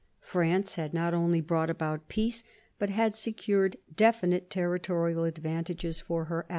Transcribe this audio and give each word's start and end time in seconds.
France 0.23 0.77
had 0.77 0.95
not 0.95 1.13
only 1.13 1.41
brought 1.41 1.69
about 1.69 2.07
peace, 2.09 2.43
but 2.79 2.89
had 2.89 3.13
secured 3.13 3.77
definite 3.95 4.49
territorial 4.49 5.25
advantages 5.25 5.99
for 5.99 6.25
her 6.25 6.41
ally. 6.49 6.49